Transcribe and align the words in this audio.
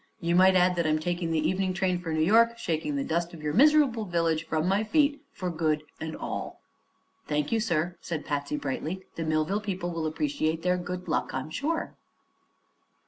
You 0.19 0.33
might 0.35 0.55
add 0.55 0.75
that 0.77 0.87
I'm 0.87 0.97
taking 0.97 1.29
the 1.29 1.47
evening 1.47 1.75
train 1.75 1.99
for 2.01 2.11
New 2.11 2.23
York, 2.23 2.57
shaking 2.57 2.95
the 2.95 3.03
dust 3.03 3.35
of 3.35 3.43
your 3.43 3.53
miserable 3.53 4.05
village 4.05 4.47
from 4.47 4.67
my 4.67 4.83
feet 4.83 5.21
for 5.31 5.51
good 5.51 5.83
and 5.99 6.15
all." 6.17 6.59
"Thank 7.27 7.51
you, 7.51 7.59
sir," 7.59 7.97
said 8.01 8.25
Patsy, 8.25 8.57
brightly; 8.57 9.05
"the 9.15 9.23
Millville 9.23 9.61
people 9.61 9.91
will 9.91 10.07
appreciate 10.07 10.63
their 10.63 10.79
good 10.79 11.07
luck, 11.07 11.35
I'm 11.35 11.51
sure." 11.51 11.93